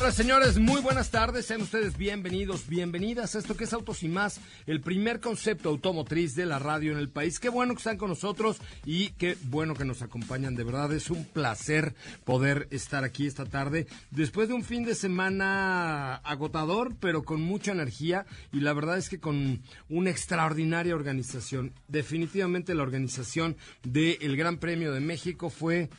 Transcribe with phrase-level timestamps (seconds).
[0.00, 4.08] Hola señores, muy buenas tardes, sean ustedes bienvenidos, bienvenidas a esto que es Autos y
[4.08, 7.38] Más, el primer concepto automotriz de la radio en el país.
[7.38, 11.10] Qué bueno que están con nosotros y qué bueno que nos acompañan, de verdad es
[11.10, 17.22] un placer poder estar aquí esta tarde después de un fin de semana agotador, pero
[17.22, 21.74] con mucha energía y la verdad es que con una extraordinaria organización.
[21.88, 25.90] Definitivamente la organización del Gran Premio de México fue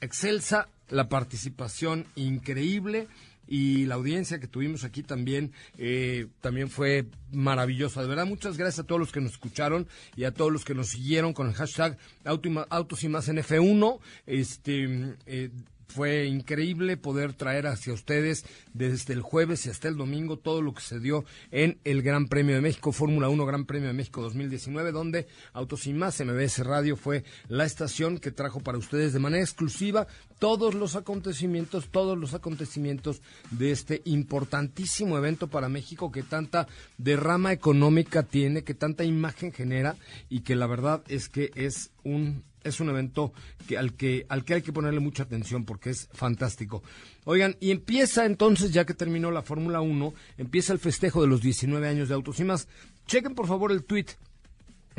[0.00, 3.08] excelsa, la participación increíble
[3.48, 8.02] y la audiencia que tuvimos aquí también eh, también fue maravillosa.
[8.02, 9.86] De verdad, muchas gracias a todos los que nos escucharon
[10.16, 14.00] y a todos los que nos siguieron con el hashtag Autos y Más NF1.
[14.26, 15.50] Este, eh,
[15.88, 20.74] fue increíble poder traer hacia ustedes desde el jueves y hasta el domingo todo lo
[20.74, 24.22] que se dio en el Gran Premio de México, Fórmula 1 Gran Premio de México
[24.22, 29.18] 2019, donde Autos y Más MBS Radio fue la estación que trajo para ustedes de
[29.18, 30.06] manera exclusiva
[30.38, 36.66] todos los acontecimientos, todos los acontecimientos de este importantísimo evento para México que tanta
[36.98, 39.96] derrama económica tiene, que tanta imagen genera
[40.28, 43.32] y que la verdad es que es un es un evento
[43.76, 46.82] al, que, al que hay que ponerle mucha atención porque es fantástico.
[47.24, 51.40] Oigan, y empieza entonces, ya que terminó la Fórmula 1, empieza el festejo de los
[51.40, 52.68] 19 años de Autos y más.
[53.06, 54.06] Chequen por favor el tweet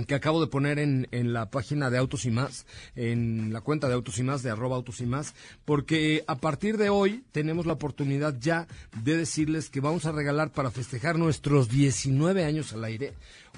[0.06, 3.88] que acabo de poner en, en, la página de Autos y Más, en la cuenta
[3.88, 5.34] de Autos y Más, de arroba Autos y Más,
[5.66, 8.68] porque a partir de hoy tenemos la oportunidad ya
[9.02, 13.14] de decirles que vamos a regalar para festejar nuestros 19 años al aire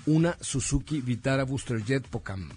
[0.06, 2.50] una Suzuki Vitara Booster Jet Pocam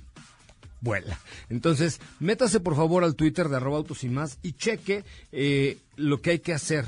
[0.82, 1.18] vuela.
[1.48, 6.20] Entonces, métase por favor al Twitter de arroba autos y más y cheque eh, lo
[6.20, 6.84] que hay que hacer,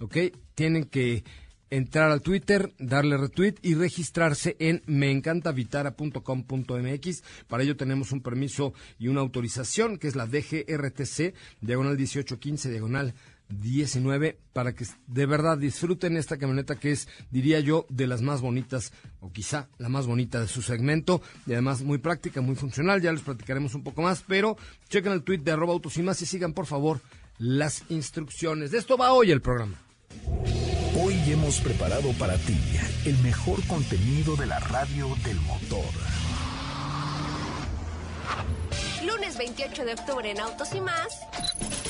[0.00, 0.18] ¿ok?
[0.54, 1.24] Tienen que
[1.70, 7.22] entrar al Twitter, darle retweet y registrarse en meencantavitara.com.mx.
[7.46, 13.12] Para ello tenemos un permiso y una autorización que es la DGRTC, diagonal 1815, diagonal
[13.48, 18.40] 19 para que de verdad disfruten esta camioneta que es, diría yo, de las más
[18.40, 23.00] bonitas o quizá la más bonita de su segmento y además muy práctica, muy funcional,
[23.00, 24.56] ya les platicaremos un poco más, pero
[24.88, 27.00] chequen el tweet de arroba autos y más y sigan por favor
[27.38, 28.70] las instrucciones.
[28.70, 29.78] De esto va hoy el programa.
[31.00, 32.58] Hoy hemos preparado para ti
[33.04, 35.84] el mejor contenido de la radio del motor.
[39.06, 41.87] Lunes 28 de octubre en Autos y más.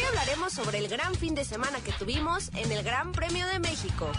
[0.00, 3.58] Hoy hablaremos sobre el gran fin de semana que tuvimos en el Gran Premio de
[3.58, 4.10] México.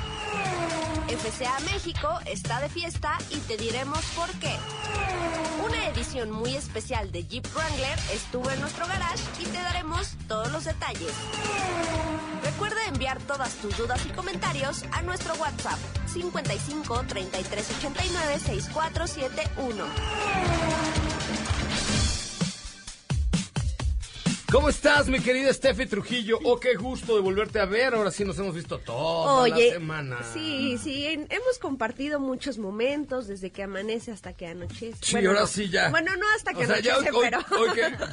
[1.07, 4.55] FCA México está de fiesta y te diremos por qué.
[5.65, 10.51] Una edición muy especial de Jeep Wrangler estuvo en nuestro garage y te daremos todos
[10.51, 11.13] los detalles.
[12.43, 21.10] Recuerda enviar todas tus dudas y comentarios a nuestro WhatsApp 55 33 89 6471.
[24.51, 26.37] ¿Cómo estás, mi querida Steffi Trujillo?
[26.43, 27.93] Oh, qué gusto de volverte a ver.
[27.93, 30.17] Ahora sí nos hemos visto toda la semana.
[30.33, 34.97] Sí, sí, hemos compartido muchos momentos desde que amanece hasta que anochece.
[34.99, 35.89] Sí, ahora sí ya.
[35.89, 37.39] Bueno, no hasta que anochece, pero...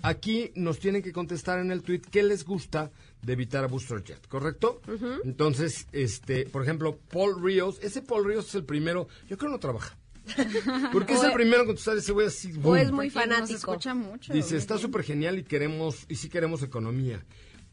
[0.01, 2.91] aquí nos tienen que contestar en el tweet qué les gusta
[3.21, 4.81] de Vitara Booster Jet, ¿correcto?
[5.23, 9.59] Entonces, este, por ejemplo, Paul Ríos, ese Paul Ríos es el primero, yo creo no
[9.59, 9.97] trabaja.
[10.91, 12.51] Porque es el primero en contestar ese güey así.
[12.63, 13.57] O es muy fanático.
[13.73, 14.33] escucha mucho.
[14.33, 17.23] Dice, está súper genial y queremos, y sí queremos economía.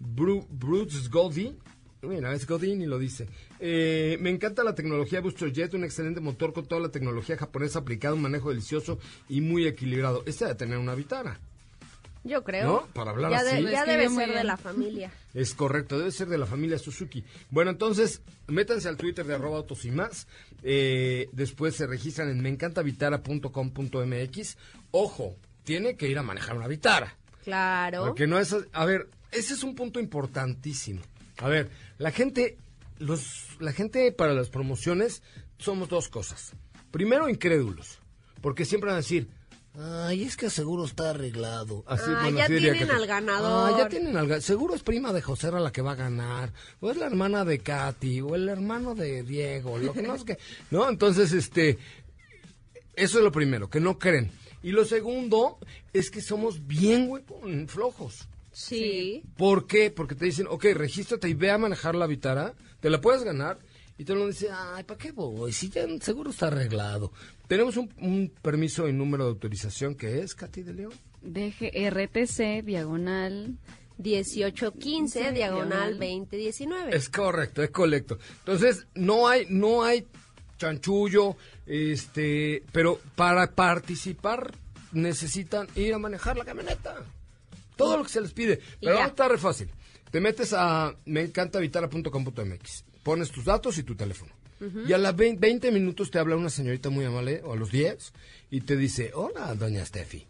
[0.01, 1.57] Bru- Bruce Goldie,
[2.03, 3.29] mira, es Godin y lo dice.
[3.61, 7.79] Eh, me encanta la tecnología Booster Jet, un excelente motor con toda la tecnología japonesa
[7.79, 8.99] aplicada, un manejo delicioso
[9.29, 10.23] y muy equilibrado.
[10.27, 11.41] Este debe tener una Vitara.
[12.25, 12.67] Yo creo.
[12.67, 12.87] ¿No?
[12.93, 13.65] Para hablar ya así.
[13.65, 15.11] de- ya debe ser de la familia.
[15.35, 17.25] Es correcto, debe ser de la familia Suzuki.
[17.51, 20.29] Bueno, entonces, métanse al Twitter de arroba autos y más.
[20.63, 24.57] Eh, después se registran en meencantavitara.com.mx.
[24.91, 27.17] Ojo, tiene que ir a manejar una Vitara.
[27.45, 28.05] Claro.
[28.07, 28.55] Porque no es...
[28.73, 31.01] A ver, ese es un punto importantísimo.
[31.39, 32.59] A ver, la gente,
[32.99, 35.23] los, la gente para las promociones
[35.59, 36.53] somos dos cosas.
[36.91, 37.99] Primero, incrédulos.
[38.43, 39.29] Porque siempre van a decir,
[39.79, 41.85] ay, es que seguro está arreglado.
[41.87, 43.75] Así, Ah, bueno, ya así tienen que- al ganador.
[43.75, 44.43] Ah, ya tienen al ganador.
[44.43, 46.53] Seguro es prima de José la que va a ganar.
[46.81, 48.21] O es la hermana de Katy.
[48.21, 49.79] O el hermano de Diego.
[49.79, 50.39] Lo que no es que...
[50.71, 50.89] ¿No?
[50.89, 51.79] Entonces, este...
[52.95, 54.31] Eso es lo primero, que no creen.
[54.63, 55.59] Y lo segundo
[55.93, 58.29] es que somos bien huevón, flojos.
[58.53, 59.23] Sí.
[59.37, 59.91] ¿Por qué?
[59.91, 63.59] Porque te dicen, ok, regístrate y ve a manejar la Vitara, te la puedes ganar.
[63.99, 65.53] Y te lo dice, ay, ¿para qué voy?
[65.53, 67.13] Si ya seguro está arreglado.
[67.53, 70.93] Tenemos un, un permiso y número de autorización que es, Katy de León.
[71.21, 73.59] DGRTC, diagonal.
[73.99, 75.99] 1815, diagonal diagonal.
[75.99, 76.97] 2019.
[76.97, 78.19] Es correcto, es correcto.
[78.39, 80.07] Entonces, no hay, no hay
[80.57, 84.55] chanchullo, este, pero para participar
[84.93, 87.05] necesitan ir a manejar la camioneta.
[87.77, 88.61] Todo lo que se les pide.
[88.81, 89.01] Pero ya.
[89.01, 89.69] ahora está re fácil.
[90.11, 94.33] Te metes a meencantavitara.com.mx, pones tus datos y tu teléfono.
[94.87, 97.71] Y a las 20, 20 minutos te habla una señorita muy amable, o a los
[97.71, 98.13] 10,
[98.51, 100.27] y te dice, hola, doña Steffi.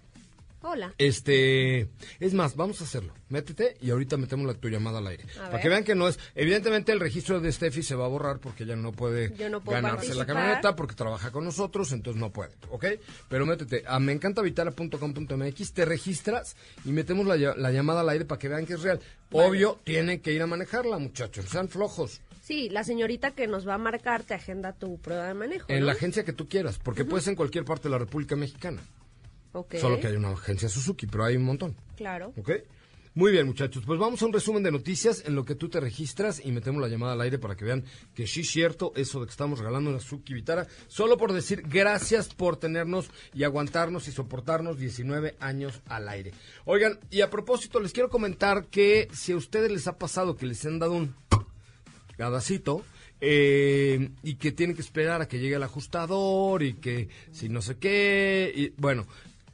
[0.64, 0.94] Hola.
[0.96, 1.88] Este,
[2.20, 3.12] es más, vamos a hacerlo.
[3.30, 5.24] Métete y ahorita metemos la, tu llamada al aire.
[5.34, 5.60] A Para ver.
[5.60, 6.20] que vean que no es.
[6.36, 9.60] Evidentemente el registro de Steffi se va a borrar porque ella no puede Yo no
[9.60, 12.86] puedo ganarse la camioneta porque trabaja con nosotros, entonces no puede, ¿ok?
[13.28, 18.64] Pero métete a meencantavitara.com.mx, te registras y metemos la llamada al aire para que vean
[18.64, 19.00] que es real.
[19.32, 22.20] Obvio, tienen que ir a manejarla, muchachos, sean flojos.
[22.42, 25.66] Sí, la señorita que nos va a marcar te agenda tu prueba de manejo.
[25.68, 25.86] En ¿no?
[25.86, 28.82] la agencia que tú quieras, porque puedes en cualquier parte de la República Mexicana.
[29.80, 31.76] Solo que hay una agencia Suzuki, pero hay un montón.
[31.96, 32.32] Claro.
[32.36, 32.50] ¿Ok?
[33.14, 33.84] Muy bien, muchachos.
[33.86, 36.82] Pues vamos a un resumen de noticias en lo que tú te registras y metemos
[36.82, 37.84] la llamada al aire para que vean
[38.14, 40.66] que sí es cierto eso de que estamos regalando una Suzuki Vitara.
[40.88, 46.32] Solo por decir gracias por tenernos y aguantarnos y soportarnos 19 años al aire.
[46.64, 50.46] Oigan, y a propósito, les quiero comentar que si a ustedes les ha pasado que
[50.46, 51.14] les han dado un
[52.22, 52.84] gadacito
[53.20, 57.62] eh, y que tienen que esperar a que llegue el ajustador y que si no
[57.62, 59.06] sé qué y bueno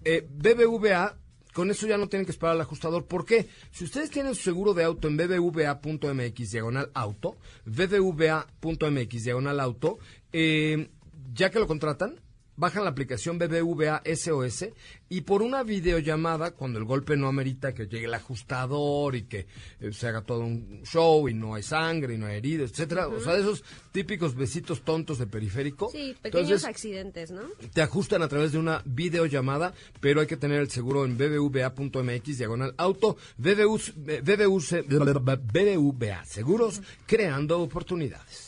[0.04, 1.16] eh, BBVA
[1.52, 3.06] con eso ya no tienen que esperar al ajustador.
[3.06, 3.48] ¿Por qué?
[3.72, 9.98] Si ustedes tienen su seguro de auto en bbva.mx diagonal auto, bbva.mx diagonal auto,
[10.32, 10.88] eh,
[11.34, 12.20] ya que lo contratan,
[12.58, 14.66] bajan la aplicación BBVA SOS
[15.08, 19.46] y por una videollamada, cuando el golpe no amerita que llegue el ajustador y que
[19.80, 23.08] eh, se haga todo un show y no hay sangre y no hay heridas, etcétera,
[23.08, 25.88] o sea, de esos típicos besitos tontos de periférico.
[25.90, 27.42] Sí, pequeños Entonces, accidentes, ¿no?
[27.72, 32.38] te ajustan a través de una videollamada, pero hay que tener el seguro en bbva.mx
[32.38, 33.80] diagonal auto, BBU,
[34.22, 38.47] BBU, BBVA, seguros creando oportunidades.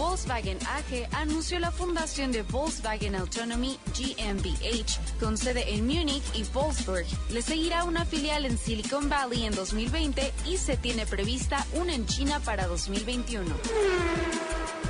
[0.00, 7.04] Volkswagen AG anunció la fundación de Volkswagen Autonomy GmbH con sede en Múnich y Wolfsburg.
[7.28, 12.06] Le seguirá una filial en Silicon Valley en 2020 y se tiene prevista una en
[12.06, 13.54] China para 2021.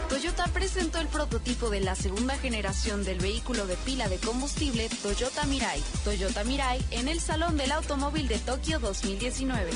[0.09, 5.45] Toyota presentó el prototipo de la segunda generación del vehículo de pila de combustible Toyota
[5.47, 9.71] Mirai, Toyota Mirai en el Salón del Automóvil de Tokio 2019.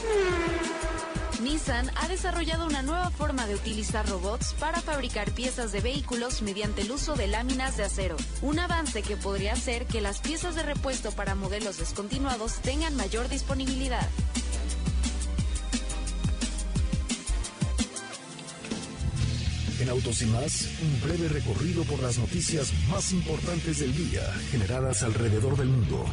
[1.45, 6.83] Nissan ha desarrollado una nueva forma de utilizar robots para fabricar piezas de vehículos mediante
[6.83, 10.63] el uso de láminas de acero, un avance que podría hacer que las piezas de
[10.63, 14.09] repuesto para modelos descontinuados tengan mayor disponibilidad.
[19.81, 25.03] En Autos y más, un breve recorrido por las noticias más importantes del día generadas
[25.03, 26.07] alrededor del mundo.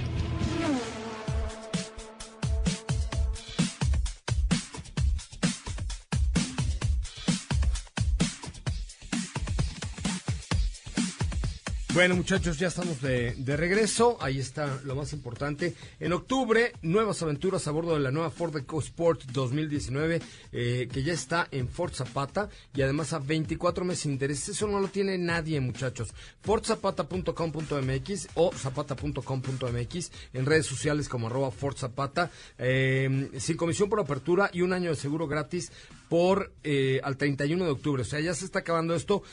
[12.02, 14.18] Bueno, muchachos, ya estamos de, de regreso.
[14.22, 15.76] Ahí está lo más importante.
[16.00, 20.20] En octubre, nuevas aventuras a bordo de la nueva Ford EcoSport 2019,
[20.52, 24.50] eh, que ya está en Ford Zapata y además a 24 meses sin interés.
[24.50, 26.16] Eso no lo tiene nadie, muchachos.
[26.42, 32.32] FordZapata.com.mx o zapata.com.mx en redes sociales como arroba Ford Zapata.
[32.58, 35.72] eh, sin comisión por apertura y un año de seguro gratis
[36.12, 38.02] por eh, al 31 de octubre.
[38.02, 39.24] O sea, ya se está acabando esto.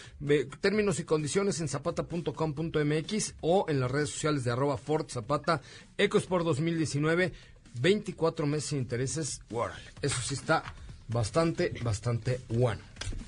[0.60, 5.60] Términos y condiciones en zapata.com.mx o en las redes sociales de arroba Ford Zapata
[5.96, 7.32] EcoSport 2019.
[7.80, 9.40] 24 meses sin intereses.
[9.50, 10.62] Órale, Eso sí está
[11.08, 12.82] bastante, bastante bueno.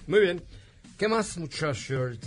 [0.07, 0.41] Muy bien.
[0.97, 2.21] ¿Qué más, muchachos?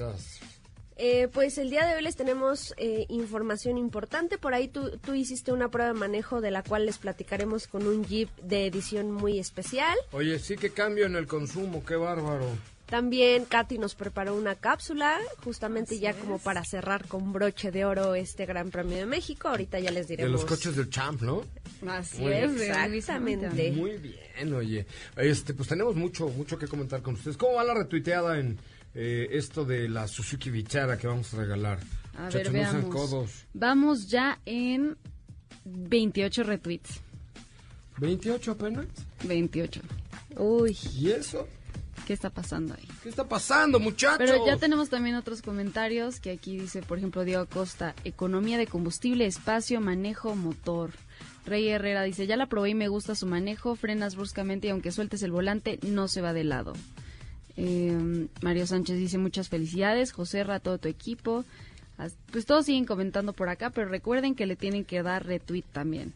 [0.98, 4.38] Eh, pues el día de hoy les tenemos eh, información importante.
[4.38, 7.88] Por ahí tú, tú hiciste una prueba de manejo de la cual les platicaremos con
[7.88, 9.98] un Jeep de edición muy especial.
[10.12, 12.46] Oye, sí que cambio en el consumo, qué bárbaro.
[12.86, 18.14] También Katy nos preparó una cápsula, justamente ya como para cerrar con broche de oro
[18.14, 19.48] este Gran Premio de México.
[19.48, 20.34] Ahorita ya les De diremos.
[20.34, 21.44] los coches del Champ, ¿no?
[21.88, 23.72] Así Muy es, de Exactamente.
[23.72, 24.86] Muy bien, oye.
[25.18, 27.36] Este, pues tenemos mucho, mucho que comentar con ustedes.
[27.36, 28.60] ¿Cómo va la retuiteada en
[28.96, 31.80] eh, esto de la Suzuki Vitara que vamos a regalar?
[32.18, 33.46] A ver, no codos.
[33.54, 34.98] Vamos ya en
[35.66, 37.02] 28 retweets.
[37.98, 38.86] ¿28 apenas?
[39.26, 39.82] 28.
[40.38, 41.48] Uy, ¿Y eso?
[42.06, 42.88] ¿Qué está pasando ahí?
[43.02, 44.18] ¿Qué está pasando, muchachos?
[44.18, 48.68] Pero ya tenemos también otros comentarios que aquí dice, por ejemplo, Diego Acosta, economía de
[48.68, 50.92] combustible, espacio, manejo, motor.
[51.46, 54.92] Rey Herrera dice, ya la probé y me gusta su manejo, frenas bruscamente y aunque
[54.92, 56.74] sueltes el volante, no se va de lado.
[57.58, 61.46] Eh, Mario Sánchez dice, muchas felicidades, José a todo tu equipo.
[62.32, 66.14] Pues todos siguen comentando por acá, pero recuerden que le tienen que dar retweet también.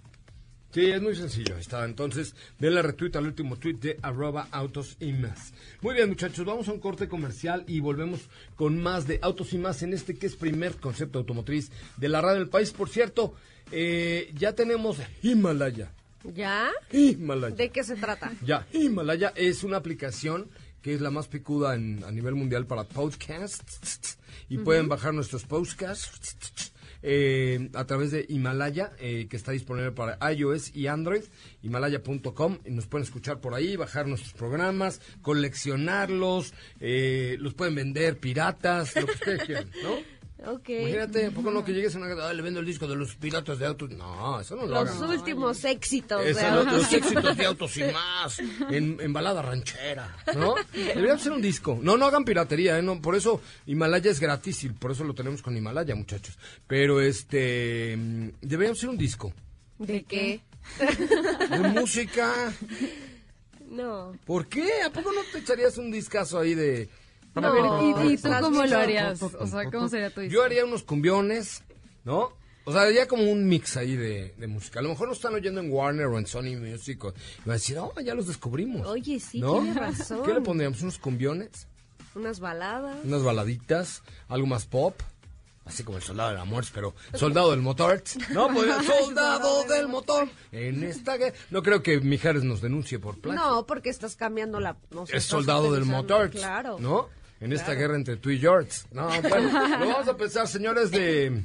[0.72, 1.56] Sí, es muy sencillo.
[1.56, 1.86] Ahí está.
[1.86, 5.53] Entonces, denle retweet al último tweet de arroba autos y más.
[5.82, 8.22] Muy bien, muchachos, vamos a un corte comercial y volvemos
[8.56, 12.22] con más de autos y más en este que es primer concepto automotriz de la
[12.22, 12.72] radio del país.
[12.72, 13.34] Por cierto,
[13.72, 15.91] eh, ya tenemos Himalaya.
[16.36, 16.70] ¿Ya?
[16.91, 17.56] Himalaya.
[17.56, 18.34] ¿De qué se trata?
[18.46, 20.50] Ya, Himalaya es una aplicación
[20.81, 24.17] que es la más picuda en, a nivel mundial para podcasts
[24.50, 26.72] y pueden bajar nuestros podcasts
[27.03, 31.24] eh, a través de Himalaya, eh, que está disponible para iOS y Android,
[31.62, 38.19] himalaya.com, y nos pueden escuchar por ahí, bajar nuestros programas, coleccionarlos, eh, los pueden vender
[38.19, 40.16] piratas, lo que ustedes quieran, ¿no?
[40.46, 40.70] Ok.
[40.70, 42.13] Imagínate, ¿a poco no que llegues a una...
[42.27, 43.89] "Ah, le vendo el disco de los piratas de autos.
[43.89, 45.10] No, eso no lo Los hagan.
[45.10, 46.82] últimos éxitos de Esa, los, autos.
[46.84, 48.39] los éxitos de autos y más,
[48.70, 50.53] en, en balada ranchera, ¿no?
[50.74, 51.79] Debería ser un disco.
[51.82, 52.84] No, no hagan piratería, ¿eh?
[52.84, 56.38] No, por eso Himalaya es gratis y por eso lo tenemos con Himalaya, muchachos.
[56.67, 59.34] Pero este, mm, debería ser un disco
[59.79, 60.39] ¿De qué?
[61.50, 62.53] de música.
[63.70, 64.15] No.
[64.25, 64.82] ¿Por qué?
[64.86, 66.89] ¿A poco no te echarías un discazo ahí de...
[67.41, 69.22] No, ¿Y, y tú cómo lo harías?
[69.22, 71.63] O sea, ¿cómo sería tu Yo haría unos cumbiones,
[72.03, 72.34] ¿no?
[72.67, 74.79] O sea, haría como un mix ahí de, de música.
[74.79, 77.01] A lo mejor lo están oyendo en Warner o en Sony Music.
[77.06, 77.13] O, y
[77.46, 78.86] van a decir, oh, ya los descubrimos.
[78.86, 79.62] Oye, sí, ¿no?
[79.62, 80.24] tienes razón.
[80.25, 80.82] ¿Qué le pondríamos?
[80.82, 81.65] ¿Unos cumbiones?
[82.13, 82.98] Unas baladas.
[83.06, 84.03] ¿Unas baladitas?
[84.27, 85.01] ¿Algo más pop?
[85.63, 88.03] Así como el soldado de la muerte, pero soldado del motor.
[88.32, 90.27] No, pues soldado del motor.
[90.51, 91.38] En esta guerra.
[91.51, 93.41] No creo que Mijares nos denuncie por plagio.
[93.41, 94.77] No, porque estás cambiando la...
[94.94, 96.32] o sea, es soldado del motor.
[96.32, 96.77] Claro.
[96.79, 97.08] ¿No?
[97.39, 98.72] En esta guerra entre tú y George.
[98.91, 101.44] No, bueno, lo vamos a pensar, señores de,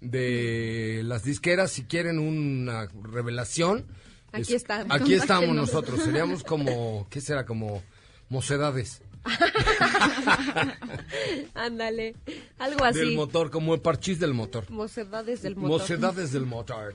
[0.00, 3.86] de las disqueras, si quieren una revelación.
[4.32, 4.86] Aquí está.
[4.88, 6.02] Aquí estamos nosotros.
[6.02, 7.44] Seríamos como, ¿qué será?
[7.44, 7.82] Como
[8.28, 9.02] mocedades
[11.54, 12.14] Ándale.
[12.58, 12.98] Algo así.
[12.98, 14.68] del motor, como el parchís del motor.
[14.70, 15.80] Mocedades del motor.
[15.80, 16.94] Mocedades del motor.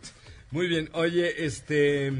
[0.51, 2.11] Muy bien, oye, este...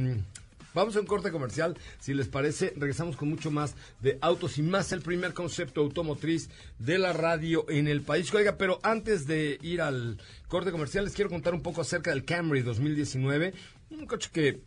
[0.78, 4.62] Vamos a un corte comercial, si les parece, regresamos con mucho más de autos y
[4.62, 8.32] más el primer concepto automotriz de la radio en el país.
[8.32, 12.26] Oiga, pero antes de ir al corte comercial, les quiero contar un poco acerca del
[12.26, 13.56] Camry 2019,
[13.90, 14.62] un coche que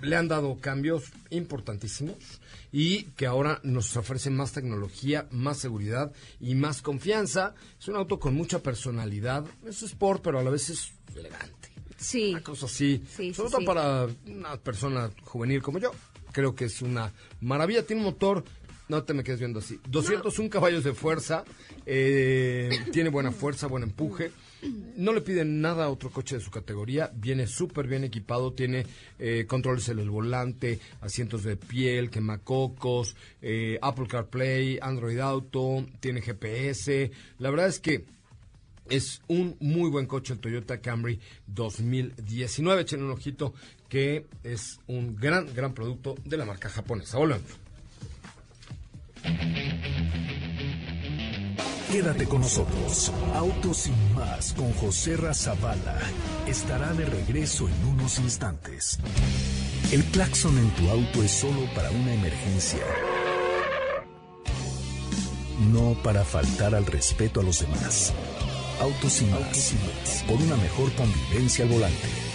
[0.00, 2.16] le han dado cambios importantísimos
[2.72, 7.54] y que ahora nos ofrece más tecnología, más seguridad y más confianza.
[7.78, 11.71] Es un auto con mucha personalidad, es sport, pero a la vez es elegante
[12.02, 12.30] Sí.
[12.32, 13.02] una cosa así.
[13.16, 13.66] Sí, Sobre todo sí.
[13.66, 15.92] para una persona juvenil como yo.
[16.32, 17.84] Creo que es una maravilla.
[17.86, 18.44] Tiene un motor,
[18.88, 21.44] no te me quedes viendo así, 201 caballos de fuerza.
[21.86, 24.30] eh, tiene buena fuerza, buen empuje.
[24.96, 27.10] No le piden nada a otro coche de su categoría.
[27.16, 28.52] Viene súper bien equipado.
[28.52, 28.86] Tiene
[29.18, 36.20] eh, controles en el volante, asientos de piel, quemacocos, eh, Apple CarPlay, Android Auto, tiene
[36.22, 37.10] GPS.
[37.38, 38.04] La verdad es que
[38.92, 42.82] es un muy buen coche el Toyota Camry 2019.
[42.82, 43.54] Echen un ojito
[43.88, 47.16] que es un gran, gran producto de la marca japonesa.
[47.16, 47.50] Volvemos.
[51.90, 53.10] Quédate con nosotros.
[53.34, 55.98] Autos sin más con José Razabala
[56.46, 58.98] estará de regreso en unos instantes.
[59.90, 62.84] El claxon en tu auto es solo para una emergencia.
[65.70, 68.12] No para faltar al respeto a los demás.
[68.82, 69.74] Autos sin más.
[70.26, 72.31] Por una mejor convivencia al volante.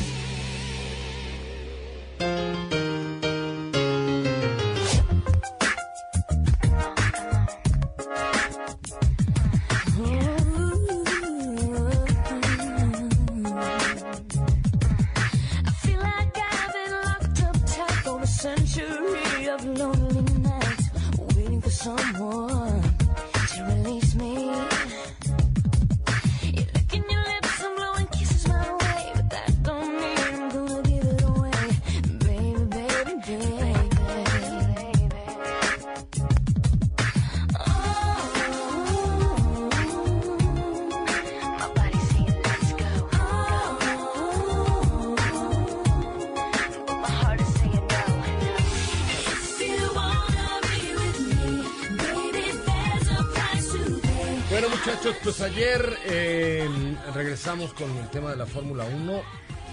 [54.59, 56.67] Bueno, muchachos, pues ayer eh,
[57.13, 59.21] regresamos con el tema de la Fórmula 1.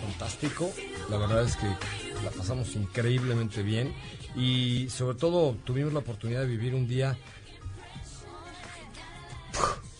[0.02, 0.70] Fantástico.
[1.08, 1.64] La verdad es que
[2.22, 3.94] la pasamos increíblemente bien.
[4.36, 7.16] Y sobre todo tuvimos la oportunidad de vivir un día.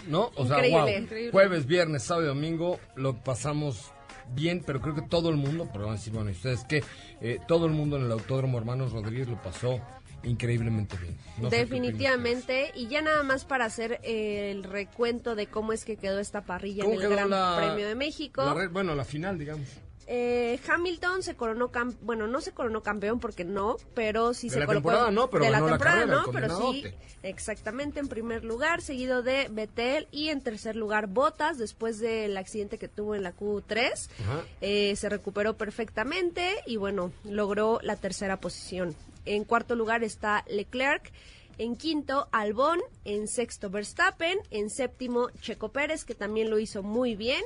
[0.07, 0.31] ¿No?
[0.35, 0.79] O sea, Increíble.
[0.79, 1.03] wow.
[1.03, 1.33] Increíble.
[1.33, 3.91] Jueves, viernes, sábado y domingo lo pasamos
[4.35, 6.85] bien, pero creo que todo el mundo, pero van a decir, bueno, ¿y ustedes qué?
[7.23, 9.81] Eh, todo el mundo en el Autódromo Hermanos Rodríguez lo pasó
[10.25, 11.17] increíblemente bien.
[11.39, 12.73] No Definitivamente.
[12.75, 16.43] Y ya nada más para hacer eh, el recuento de cómo es que quedó esta
[16.43, 18.43] parrilla en ¿Cómo el Gran la- Premio de México.
[18.45, 19.69] La bueno, la final, digamos.
[20.07, 24.55] Eh, Hamilton se coronó cam- bueno, no se coronó campeón porque no, pero sí De
[24.55, 26.85] se la colocó temporada no, pero de la temporada carrera, no, pero sí,
[27.23, 32.77] exactamente en primer lugar, seguido de Vettel y en tercer lugar Bottas después del accidente
[32.79, 34.09] que tuvo en la Q3.
[34.21, 34.43] Ajá.
[34.61, 38.95] Eh, se recuperó perfectamente y bueno, logró la tercera posición.
[39.25, 41.11] En cuarto lugar está Leclerc.
[41.57, 42.81] En quinto, Albón.
[43.05, 44.39] En sexto, Verstappen.
[44.51, 47.43] En séptimo, Checo Pérez, que también lo hizo muy bien.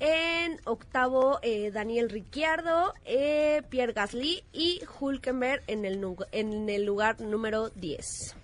[0.00, 6.84] En octavo, eh, Daniel Ricciardo, eh, Pierre Gasly y Hulkenberg en el, nu- en el
[6.84, 8.36] lugar número 10.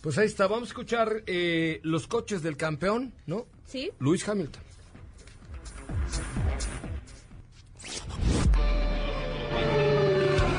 [0.00, 3.46] Pues ahí está, vamos a escuchar eh, los coches del campeón, ¿no?
[3.66, 3.90] ¿Sí?
[4.00, 4.62] Luis Hamilton.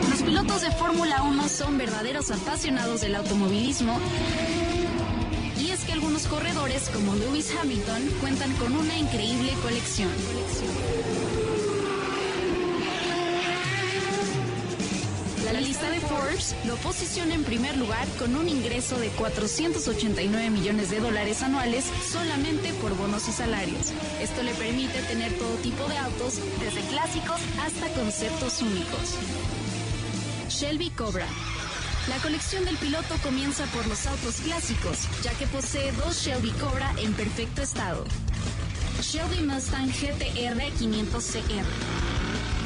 [0.10, 3.98] Los pilotos de Fórmula 1 son verdaderos apasionados del automovilismo.
[6.28, 10.12] Corredores, como Lewis Hamilton, cuentan con una increíble colección.
[15.46, 20.90] La lista de Forbes lo posiciona en primer lugar con un ingreso de 489 millones
[20.92, 23.92] de dólares anuales solamente por bonos y salarios.
[24.22, 29.18] Esto le permite tener todo tipo de autos, desde clásicos hasta conceptos únicos.
[30.50, 31.28] Shelby Cobra.
[32.12, 36.94] La colección del piloto comienza por los autos clásicos, ya que posee dos Shelby Cobra
[36.98, 38.04] en perfecto estado.
[39.02, 41.64] Shelby Mustang GTR 500CR.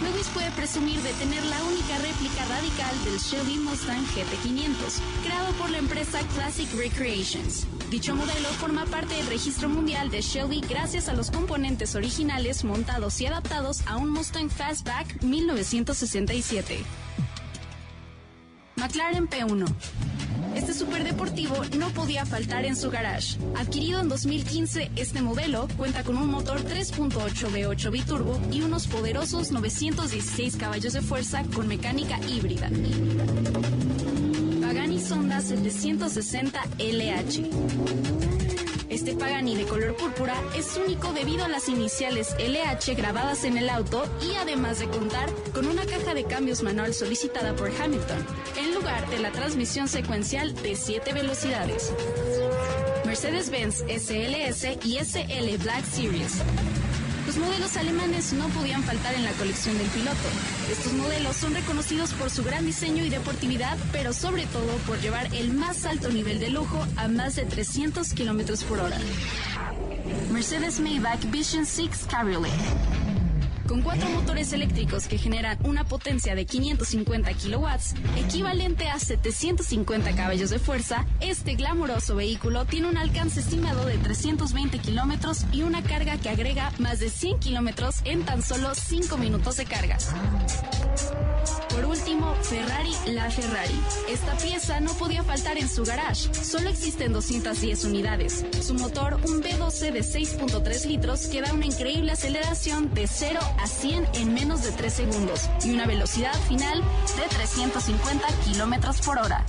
[0.02, 5.70] Lewis puede presumir de tener la única réplica radical del Shelby Mustang GT500, creado por
[5.70, 7.68] la empresa Classic Recreations.
[7.92, 13.22] Dicho modelo forma parte del registro mundial de Shelby gracias a los componentes originales montados
[13.22, 17.05] y adaptados a un Mustang Fastback 1967.
[18.96, 19.66] McLaren P1.
[20.56, 23.38] Este superdeportivo no podía faltar en su garage.
[23.58, 29.52] Adquirido en 2015, este modelo cuenta con un motor 3.8 V8 biturbo y unos poderosos
[29.52, 32.70] 916 caballos de fuerza con mecánica híbrida.
[34.62, 38.45] Pagani Sonda 760 LH.
[38.96, 43.70] Este Pagani de color púrpura es único debido a las iniciales LH grabadas en el
[43.70, 48.26] auto y además de contar con una caja de cambios manual solicitada por Hamilton,
[48.58, 51.92] en lugar de la transmisión secuencial de 7 velocidades.
[53.06, 56.42] Mercedes-Benz SLS y SL Black Series.
[57.36, 60.16] Los modelos alemanes no podían faltar en la colección del piloto.
[60.72, 65.28] Estos modelos son reconocidos por su gran diseño y deportividad, pero sobre todo por llevar
[65.34, 68.98] el más alto nivel de lujo a más de 300 kilómetros por hora.
[70.32, 72.54] Mercedes Maybach Vision 6 Cabriolet.
[73.68, 80.52] Con cuatro motores eléctricos que generan una potencia de 550 kilowatts, equivalente a 750 caballos
[80.52, 86.18] de fuerza, este glamuroso vehículo tiene un alcance estimado de 320 kilómetros y una carga
[86.18, 89.98] que agrega más de 100 kilómetros en tan solo 5 minutos de carga.
[91.70, 93.78] Por último, Ferrari La Ferrari.
[94.10, 96.34] Esta pieza no podía faltar en su garage.
[96.34, 98.46] Solo existen 210 unidades.
[98.62, 103.68] Su motor, un V12 de 6.3 litros, que da una increíble aceleración de 0 a
[103.68, 109.46] 100 en menos de 3 segundos y una velocidad final de 350 kilómetros por hora.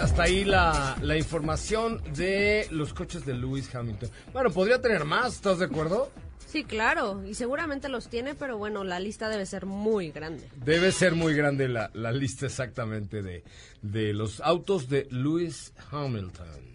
[0.00, 4.10] Hasta ahí la, la información de los coches de Lewis Hamilton.
[4.32, 6.10] Bueno, podría tener más, ¿estás de acuerdo?
[6.46, 10.48] Sí, claro, y seguramente los tiene, pero bueno, la lista debe ser muy grande.
[10.56, 13.44] Debe ser muy grande la, la lista exactamente de,
[13.82, 16.69] de los autos de Lewis Hamilton.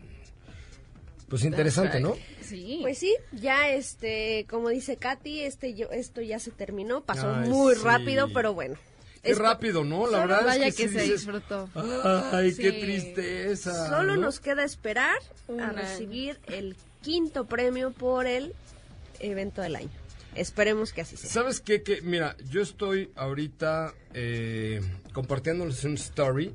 [1.29, 2.15] Pues interesante, ¿no?
[2.41, 2.79] Sí.
[2.81, 7.49] Pues sí, ya este, como dice Katy, este yo, esto ya se terminó, pasó Ay,
[7.49, 7.81] muy sí.
[7.83, 8.75] rápido, pero bueno.
[9.23, 10.05] Qué Esto- rápido, ¿no?
[10.07, 11.67] La verdad Vaya es que, que sí se dices, disfrutó.
[12.31, 13.89] Ay, qué tristeza.
[13.89, 14.21] Solo ¿no?
[14.21, 15.17] nos queda esperar
[15.59, 18.53] a recibir el quinto premio por el
[19.19, 19.89] evento del año.
[20.35, 21.27] Esperemos que así sea.
[21.29, 21.81] ¿Sabes qué?
[21.81, 24.81] Que, mira, yo estoy ahorita eh,
[25.13, 26.53] compartiéndoles un story.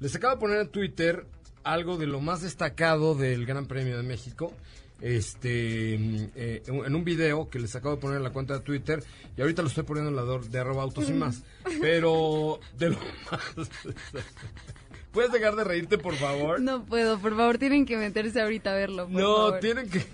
[0.00, 1.26] Les acabo de poner en Twitter
[1.72, 4.52] algo de lo más destacado del Gran Premio de México.
[5.00, 8.60] Este, mm, eh, en un video que les acabo de poner en la cuenta de
[8.60, 9.02] Twitter
[9.36, 11.42] y ahorita lo estoy poniendo en la de, de arroba autos y más.
[11.80, 12.98] Pero de lo
[13.30, 13.70] más...
[15.12, 16.60] ¿Puedes dejar de reírte, por favor?
[16.60, 19.04] No puedo, por favor, tienen que meterse ahorita a verlo.
[19.08, 19.60] por No, favor.
[19.60, 20.04] tienen que...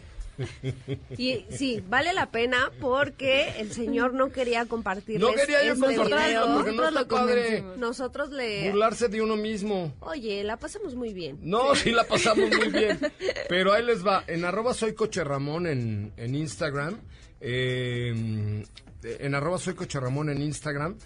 [1.16, 5.88] Y sí, vale la pena porque el señor no quería compartirles No quería yo este
[5.88, 6.54] video.
[6.54, 7.64] porque no está padre.
[7.76, 8.70] Nosotros le...
[8.70, 9.94] burlarse de uno mismo.
[10.00, 11.38] Oye, la pasamos muy bien.
[11.42, 12.98] No, sí la pasamos muy bien.
[13.48, 14.24] Pero ahí les va.
[14.26, 16.98] En arroba soy coche Ramón en, en Instagram.
[17.40, 18.64] eh,
[19.02, 20.96] en arroba soy coche Ramón en Instagram.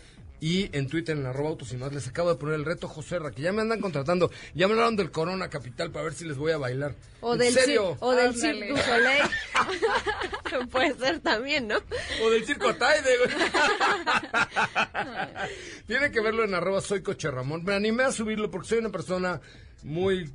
[0.41, 3.31] Y en Twitter, en arroba autos y más, les acabo de poner el reto Joserra,
[3.31, 4.31] que ya me andan contratando.
[4.55, 6.95] Ya me hablaron del Corona Capital para ver si les voy a bailar.
[7.21, 7.95] O ¿En del, serio?
[7.95, 8.35] cir- o del.
[8.35, 9.23] Cirque du Soleil.
[10.71, 11.77] Puede ser también, ¿no?
[12.23, 13.31] O del circo Ataide, güey.
[15.87, 17.65] Tiene que verlo en arroba soy coche Ramón.
[17.65, 19.41] Me animé a subirlo porque soy una persona
[19.83, 20.31] muy...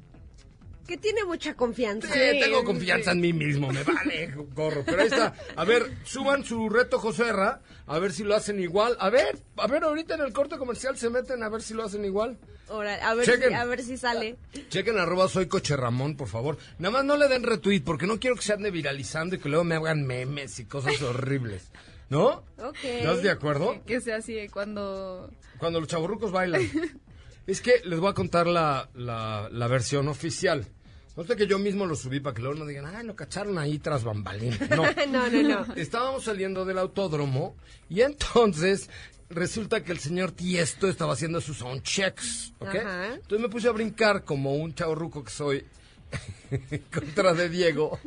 [0.88, 2.08] Que tiene mucha confianza.
[2.08, 4.84] Sí, tengo confianza en mí mismo, me vale, gorro.
[4.86, 5.34] Pero ahí está.
[5.56, 8.95] A ver, suban su reto Joserra, a ver si lo hacen igual.
[9.00, 11.84] A ver, a ver, ahorita en el corte comercial se meten a ver si lo
[11.84, 12.38] hacen igual.
[12.69, 13.50] Ahora, a, ver Chequen.
[13.50, 14.38] si, a ver si sale.
[14.69, 16.58] Chequen arroba soy coche Ramón, por favor.
[16.80, 19.50] Nada más no le den retweet porque no quiero que se ande viralizando y que
[19.50, 21.71] luego me hagan memes y cosas horribles.
[22.10, 22.43] ¿No?
[22.60, 22.84] Ok.
[22.84, 23.84] ¿Estás de acuerdo?
[23.86, 25.32] Que sea así de cuando...
[25.58, 26.62] Cuando los chaburrucos bailan.
[27.48, 30.67] es que les voy a contar la, la, la versión oficial.
[31.15, 33.58] No sé que yo mismo lo subí para que luego no digan, ay, lo cacharon
[33.58, 34.60] ahí tras bambalinas.
[34.69, 34.84] No.
[35.08, 35.73] No, no, no.
[35.75, 37.56] Estábamos saliendo del autódromo
[37.89, 38.89] y entonces
[39.30, 42.75] resulta que el señor Tiesto estaba haciendo sus sound checks, ¿ok?
[42.75, 43.13] Ajá.
[43.15, 45.65] Entonces me puse a brincar como un chaburruco que soy
[46.93, 47.99] contra de Diego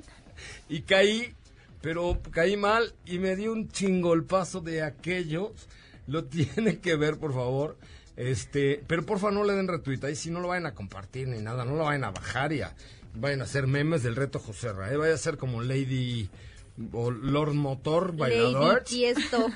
[0.69, 1.35] y caí,
[1.81, 5.51] pero caí mal y me di un chingolpazo de aquellos.
[6.07, 7.77] Lo tienen que ver, por favor.
[8.17, 11.39] Este, pero porfa no le den retweet, ahí si no lo vayan a compartir ni
[11.41, 12.75] nada, no lo vayan a bajar y a-
[13.15, 14.97] vayan a hacer memes del reto José ¿eh?
[14.97, 16.29] vaya a ser como Lady
[16.93, 18.75] o Lord Motor bailador.
[18.75, 19.47] Lady Tiesto.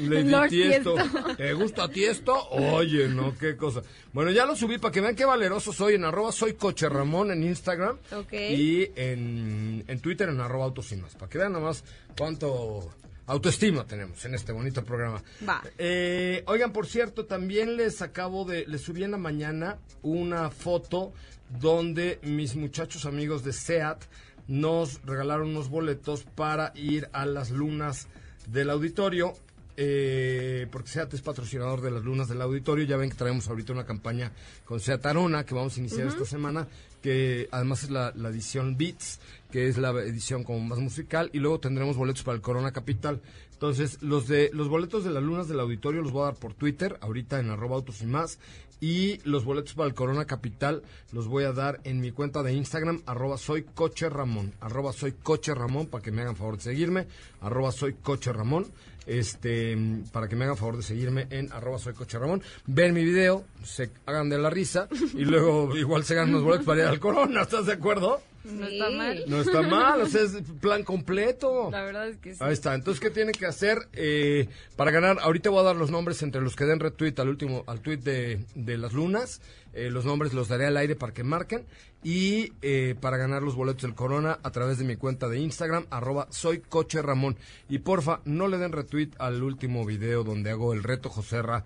[0.00, 0.94] Lady Lord Tiesto.
[0.94, 1.36] Tiesto.
[1.36, 2.48] ¿Te gusta Tiesto?
[2.50, 3.82] Oye, no, qué cosa.
[4.12, 7.30] Bueno, ya lo subí para que vean qué valeroso soy en arroba soy coche Ramón
[7.30, 7.98] en Instagram.
[8.12, 8.32] Ok.
[8.32, 10.94] Y en, en Twitter en arroba autos.
[11.18, 11.84] Para que vean nomás
[12.16, 12.94] cuánto
[13.26, 15.22] autoestima tenemos en este bonito programa.
[15.46, 15.62] Va.
[15.76, 21.12] Eh, oigan, por cierto, también les acabo de, les subí en la mañana una foto
[21.60, 24.04] donde mis muchachos amigos de SEAT
[24.46, 28.08] nos regalaron unos boletos para ir a las lunas
[28.46, 29.34] del auditorio.
[29.80, 32.84] eh, porque SEAT es patrocinador de las lunas del auditorio.
[32.84, 34.32] Ya ven que traemos ahorita una campaña
[34.64, 36.66] con SEAT Arona que vamos a iniciar esta semana,
[37.00, 39.20] que además es la, la edición Beats,
[39.52, 43.20] que es la edición como más musical, y luego tendremos boletos para el Corona Capital.
[43.52, 46.54] Entonces, los de los boletos de las lunas del auditorio los voy a dar por
[46.54, 48.40] Twitter, ahorita en arroba autos y más.
[48.80, 52.52] Y los boletos para el Corona Capital los voy a dar en mi cuenta de
[52.52, 56.62] Instagram, arroba soy coche Ramón, arroba soy coche Ramón, para que me hagan favor de
[56.62, 57.06] seguirme,
[57.40, 58.66] arroba soy coche Ramón,
[59.06, 59.76] este,
[60.12, 63.44] para que me hagan favor de seguirme en arroba soy coche Ramón, ven mi video,
[63.64, 67.00] se hagan de la risa y luego igual se ganan los boletos para ir al
[67.00, 68.20] Corona, ¿estás de acuerdo?
[68.52, 68.72] No Sí.
[68.74, 69.24] está mal.
[69.26, 71.70] No está mal, o sea, es plan completo.
[71.70, 72.38] La verdad es que sí.
[72.42, 72.74] Ahí está.
[72.74, 75.18] Entonces, ¿qué tiene que hacer eh, para ganar?
[75.20, 77.98] Ahorita voy a dar los nombres entre los que den retweet al último, al tweet
[77.98, 79.40] de, de las lunas.
[79.74, 81.64] Eh, los nombres los daré al aire para que marquen.
[82.02, 85.86] Y eh, para ganar los boletos del Corona a través de mi cuenta de Instagram,
[85.90, 87.36] arroba soy coche Ramón.
[87.68, 91.64] Y porfa, no le den retweet al último video donde hago el reto Joserra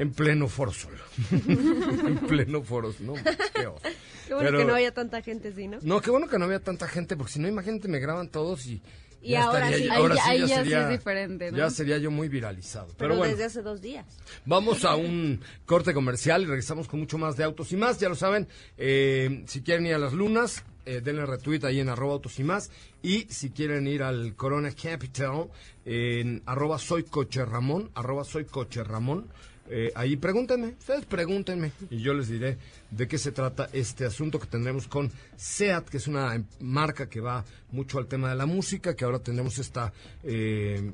[0.00, 0.94] en pleno foro sol.
[1.32, 3.14] en pleno foro, no,
[3.54, 3.82] qué oso.
[4.26, 5.78] Qué bueno Pero- que no haya tanta gente así, ¿no?
[5.82, 8.66] no, qué bueno que no había tanta gente, porque si no, imagínate, me graban todos
[8.66, 8.80] y...
[9.20, 9.88] Y ahora sí.
[9.90, 11.58] Ahí ya- ahí ya sí es diferente, ¿no?
[11.58, 12.86] Ya sería yo muy viralizado.
[12.86, 14.06] Pero, Pero bueno, desde hace dos días.
[14.46, 17.98] vamos a un corte comercial y regresamos con mucho más de autos y más.
[17.98, 21.88] Ya lo saben, eh, si quieren ir a las lunas, eh, denle retweet ahí en
[21.88, 22.70] arroba autos y más.
[23.02, 25.48] Y si quieren ir al Corona Capital,
[25.84, 29.26] en arroba soy coche Ramón, arroba soy coche Ramón.
[29.70, 32.58] Eh, ahí pregúntenme, ustedes pregúntenme y yo les diré
[32.90, 37.08] de qué se trata este asunto que tendremos con SEAT, que es una em- marca
[37.08, 40.92] que va mucho al tema de la música, que ahora tendremos esta eh,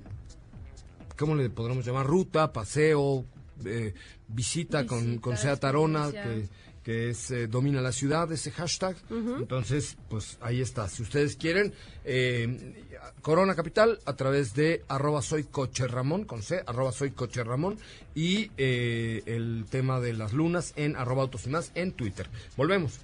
[1.17, 2.07] ¿cómo le podremos llamar?
[2.07, 3.25] Ruta, paseo,
[3.65, 3.95] eh,
[4.29, 6.49] visita, con, Visita, con Seat Arona, que.
[6.85, 8.95] Que es eh, Domina la Ciudad, ese hashtag.
[9.11, 10.89] Entonces, pues ahí está.
[10.89, 11.73] Si ustedes quieren,
[12.05, 12.85] eh,
[13.23, 17.79] Corona Capital a través de arroba soy coche Ramón, con C, arroba soy coche Ramón,
[18.15, 22.29] y eh, el tema de las lunas en arroba autos y más en Twitter.
[22.57, 23.01] Volvemos.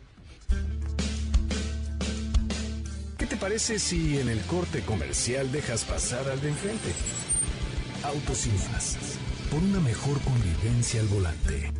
[3.17, 6.93] ¿Qué te parece si en el corte comercial dejas pasar al de enfrente?
[8.05, 8.99] Autos y más.
[9.51, 11.80] Por una mejor convivencia al volante.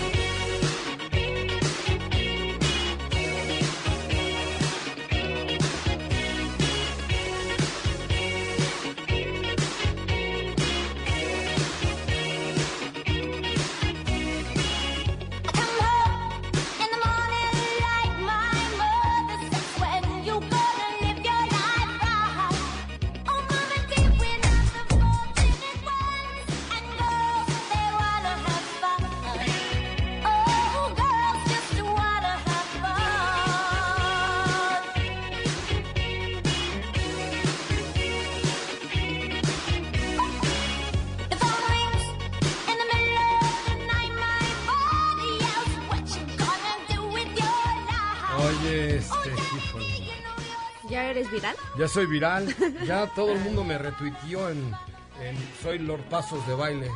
[51.01, 51.55] ¿Ya eres viral?
[51.79, 52.55] Ya soy viral.
[52.85, 54.71] Ya todo el mundo me retuiteó en,
[55.19, 56.91] en Soy Lord Pasos de Baile.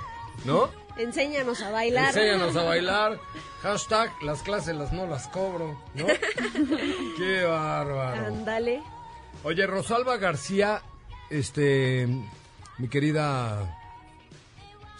[0.45, 0.69] ¿No?
[0.97, 2.09] Enséñanos a bailar.
[2.09, 3.19] Enséñanos a bailar.
[3.63, 6.05] Hashtag, las clases las no las cobro, ¿no?
[7.17, 8.27] Qué bárbaro.
[8.27, 8.83] Ándale.
[9.43, 10.81] Oye, Rosalba García,
[11.31, 12.07] este,
[12.77, 13.79] mi querida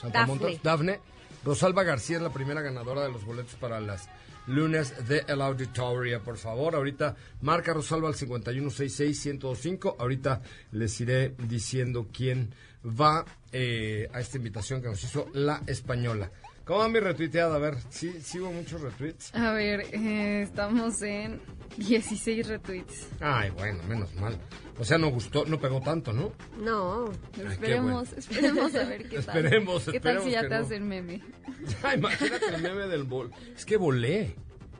[0.01, 0.59] Santa Dafne.
[0.63, 0.99] Dafne,
[1.43, 4.09] Rosalba García es la primera ganadora de los boletos para las
[4.47, 6.75] lunes de El Auditoria, por favor.
[6.75, 9.95] Ahorita marca Rosalba al 5166-1025.
[9.99, 12.53] Ahorita les iré diciendo quién
[12.85, 16.31] va eh, a esta invitación que nos hizo la española.
[16.65, 17.55] ¿Cómo va mi retuiteada?
[17.55, 19.33] A ver, ¿sí, sí hubo muchos retweets?
[19.35, 21.39] A ver, eh, estamos en
[21.77, 23.07] 16 retweets.
[23.19, 24.35] Ay, bueno, menos mal.
[24.79, 26.31] O sea, no gustó, no pegó tanto, ¿no?
[26.59, 27.05] No.
[27.37, 29.37] Ay, esperemos, esperemos a ver qué tal.
[29.37, 30.55] Esperemos, ¿Qué tal esperemos si ya te no.
[30.55, 31.21] hacen meme?
[31.83, 33.31] Ya, imagínate el meme del bol.
[33.55, 34.35] Es que volé.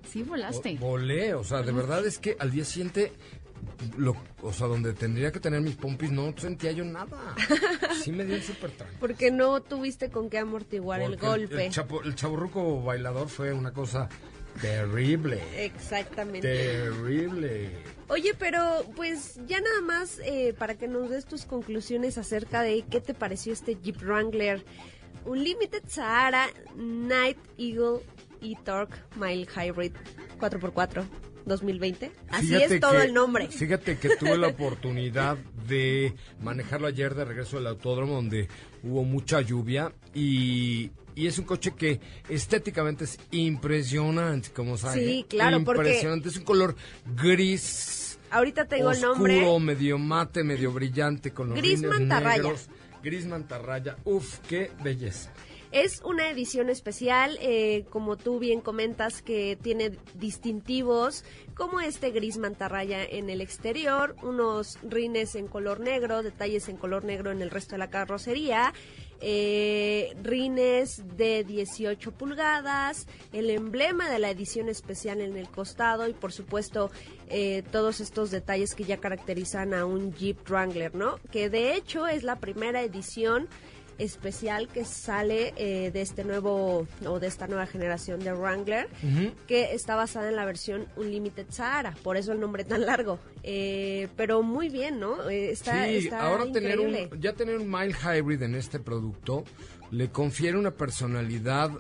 [0.10, 0.76] Sí, volaste.
[0.78, 3.12] Vo- Volé, o sea, de verdad es que al día siguiente,
[3.98, 7.36] lo, o sea, donde tendría que tener mis pompis, no sentía yo nada.
[8.04, 9.00] Sí me dio súper tranquilo.
[9.00, 11.66] Porque no tuviste con qué amortiguar el golpe.
[11.68, 14.10] El, chapo- el chaburruco bailador fue una cosa
[14.62, 15.42] terrible.
[15.66, 16.42] Exactamente.
[16.48, 17.70] Terrible.
[18.08, 22.84] Oye, pero pues ya nada más eh, para que nos des tus conclusiones acerca de
[22.90, 24.64] qué te pareció este Jeep Wrangler
[25.26, 28.02] Unlimited Sahara Night Eagle
[28.42, 29.94] y Torque Mile Hybrid
[30.40, 31.04] 4x4
[31.46, 32.12] 2020.
[32.30, 33.48] Así Fíjate es todo que- el nombre.
[33.48, 38.48] Fíjate que tuve la oportunidad de manejarlo ayer de regreso del autódromo donde
[38.84, 45.04] hubo mucha lluvia y, y es un coche que estéticamente es impresionante, como sabes.
[45.06, 46.76] Sí, claro, porque- Impresionante, es un color
[47.16, 48.20] gris.
[48.32, 49.76] Ahorita tengo el oscuro, nombre.
[49.76, 52.42] medio mate, medio brillante con los Gris mantarraya.
[52.44, 52.68] negros.
[53.04, 53.96] Gris mantarraya.
[54.04, 55.32] Uf, qué belleza.
[55.76, 62.38] Es una edición especial, eh, como tú bien comentas, que tiene distintivos como este gris
[62.38, 67.50] mantarraya en el exterior, unos rines en color negro, detalles en color negro en el
[67.50, 68.74] resto de la carrocería,
[69.20, 76.14] eh, rines de 18 pulgadas, el emblema de la edición especial en el costado y
[76.14, 76.90] por supuesto
[77.28, 81.20] eh, todos estos detalles que ya caracterizan a un Jeep Wrangler, ¿no?
[81.32, 83.50] Que de hecho es la primera edición
[83.98, 88.88] especial que sale eh, de este nuevo o de esta nueva generación de Wrangler
[89.48, 93.20] que está basada en la versión Unlimited Sahara por eso el nombre tan largo.
[93.44, 97.70] Eh, pero muy bien no Eh, está, sí, está ahora tener un, ya tener un
[97.70, 99.44] mild hybrid en este producto
[99.92, 101.72] le confiere una personalidad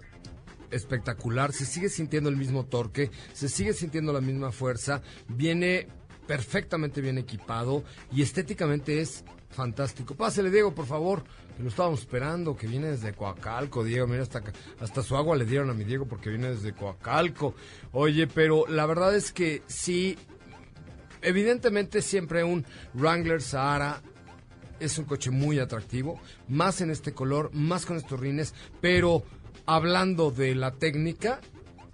[0.71, 5.88] espectacular, se sigue sintiendo el mismo torque, se sigue sintiendo la misma fuerza, viene
[6.28, 9.23] perfectamente bien equipado y estéticamente es
[9.56, 10.13] fantástico.
[10.15, 11.24] Pásele, Diego, por favor,
[11.58, 14.44] que lo estábamos esperando, que viene desde Coacalco, Diego, mira, hasta,
[14.80, 17.56] hasta su agua le dieron a mi Diego porque viene desde Coacalco.
[17.91, 20.18] Oye, pero la verdad es que sí,
[21.22, 24.02] evidentemente siempre un Wrangler Sahara
[24.80, 29.24] es un coche muy atractivo, más en este color, más con estos rines, pero
[29.65, 31.39] hablando de la técnica,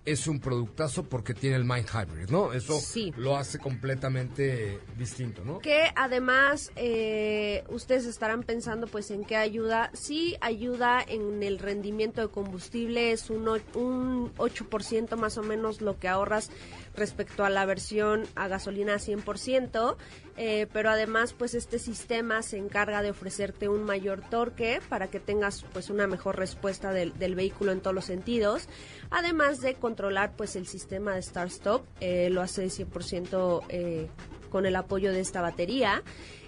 [0.04, 2.54] es un productazo porque tiene el Mind Hybrid, ¿no?
[2.54, 3.14] Eso Sí.
[3.18, 5.60] lo hace completamente distinto, ¿no?
[5.60, 12.22] que además eh, ustedes estarán pensando pues en qué ayuda sí ayuda en el rendimiento
[12.22, 16.50] de combustible es un, un 8% más o menos lo que ahorras
[16.96, 19.96] respecto a la versión a gasolina 100%,
[20.38, 25.20] eh, pero además pues este sistema se encarga de ofrecerte un mayor torque para que
[25.20, 28.68] tengas pues una mejor respuesta del, vehículo en todos los sentidos,
[29.10, 34.08] además de controlar pues el sistema de Start Stop, eh, lo hace 100% eh,
[34.50, 36.04] con el apoyo de esta batería.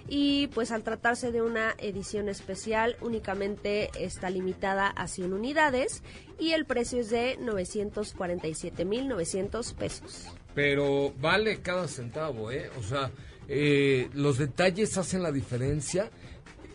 [0.07, 6.03] Y pues al tratarse de una edición especial únicamente está limitada a 100 unidades
[6.39, 10.27] y el precio es de 947.900 pesos.
[10.53, 12.69] Pero vale cada centavo, ¿eh?
[12.77, 13.09] O sea,
[13.47, 16.11] eh, los detalles hacen la diferencia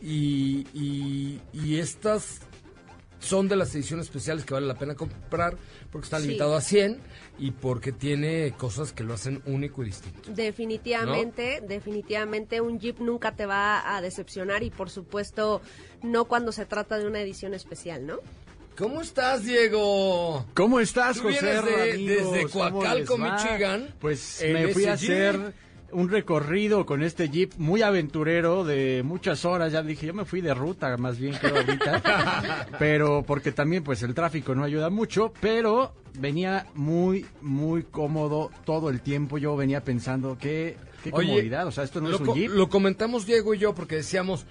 [0.02, 2.40] y, y, y estas
[3.20, 5.56] son de las ediciones especiales que vale la pena comprar
[5.90, 6.26] porque está Sí.
[6.26, 6.98] limitado a 100
[7.38, 10.30] y porque tiene cosas que lo hacen único y distinto.
[10.32, 15.60] Definitivamente, definitivamente un Jeep nunca te va a decepcionar y por supuesto
[16.02, 18.18] no cuando se trata de una edición especial, ¿no?
[18.76, 20.46] ¿Cómo estás, Diego?
[20.54, 21.46] ¿Cómo estás, Tú José?
[21.46, 23.18] de- desde ¿Cómo Coacalco?
[23.18, 25.52] Michigan, Pues me fui a hacer
[25.92, 29.72] un recorrido con este Jeep muy aventurero de muchas horas.
[29.72, 32.66] Ya dije, yo me fui de ruta, más bien creo ahorita.
[32.78, 35.32] pero porque también, pues el tráfico no ayuda mucho.
[35.40, 39.38] Pero venía muy, muy cómodo todo el tiempo.
[39.38, 41.66] Yo venía pensando, qué, qué Oye, comodidad.
[41.66, 42.50] O sea, esto no es un Jeep.
[42.50, 44.46] lo comentamos Diego y yo porque decíamos,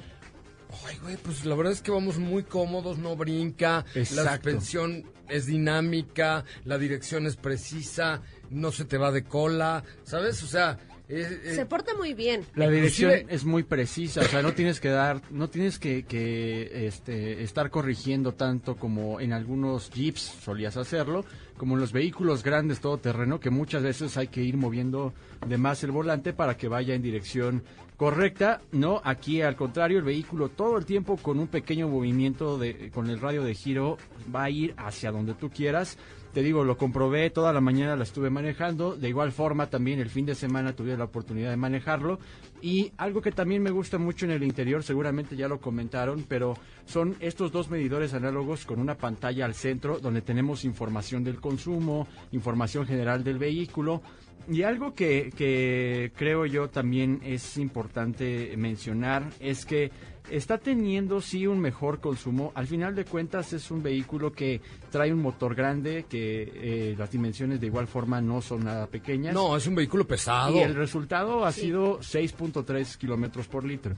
[0.88, 4.32] ay, güey, pues la verdad es que vamos muy cómodos, no brinca, la Exacto.
[4.32, 10.42] suspensión es dinámica, la dirección es precisa, no se te va de cola, ¿sabes?
[10.44, 12.44] O sea, Se porta muy bien.
[12.56, 16.04] La dirección Inclusive- es muy precisa, o sea, no tienes que dar, no tienes que,
[16.04, 21.24] que, este, estar corrigiendo tanto como en algunos jeeps solías hacerlo,
[21.58, 25.14] como en los vehículos grandes todoterreno, que muchas veces hay que ir moviendo
[25.48, 27.64] de más el volante para que vaya en dirección
[27.96, 28.62] correcta.
[28.72, 33.10] No, aquí al contrario, el vehículo todo el tiempo con un pequeño movimiento de, con
[33.10, 33.98] el radio de giro
[34.34, 35.98] va a ir hacia donde tú quieras.
[36.38, 40.12] Te digo, lo comprobé, toda la mañana la estuve manejando, de igual forma también el
[40.12, 42.20] fin de semana tuve la oportunidad de manejarlo
[42.62, 46.54] y algo que también me gusta mucho en el interior, seguramente ya lo comentaron, pero
[46.86, 52.08] son estos dos medidores análogos con una pantalla al centro donde tenemos información del consumo,
[52.32, 54.04] información general del vehículo
[54.50, 59.92] y algo que, que creo yo también es importante mencionar es que
[60.30, 62.52] está teniendo sí un mejor consumo.
[62.56, 64.62] Al final de cuentas es un vehículo que
[64.92, 69.34] trae un motor grande, que eh, las dimensiones de igual forma no son nada pequeñas.
[69.34, 70.56] no, es un vehículo pesado.
[70.56, 73.96] Y el resultado ha sido 6.3 kilómetros por litro.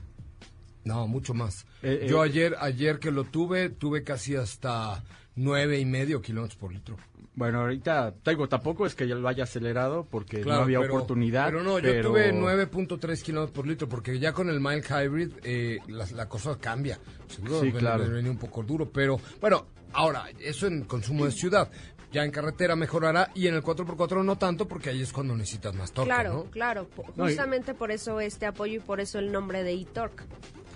[0.84, 1.66] No, mucho más.
[1.82, 5.02] Eh, Yo eh, ayer, ayer que lo tuve, tuve casi hasta
[5.36, 6.96] nueve y medio kilómetros por litro.
[7.34, 10.94] Bueno, ahorita, tengo, tampoco es que ya lo haya acelerado porque Claro, no había pero-
[10.94, 11.46] oportunidad.
[11.46, 15.32] Pero no, yo pero- tuve 9.3 kilómetros por litro, porque ya con el mild hybrid
[15.44, 16.98] eh, la, la cosa cambia.
[17.28, 18.02] Seguro Sí, claro.
[18.02, 21.70] ven- venía un poco duro, pero bueno, ahora, eso en consumo de ciudad.
[22.12, 25.72] Ya en carretera mejorará y en el 4x4 no tanto, porque ahí es cuando necesitas
[25.76, 26.44] más torque, claro, ¿no?
[26.50, 26.88] claro.
[26.88, 30.24] po- No, y- Justamente por eso este apoyo y por eso el nombre de eTorque.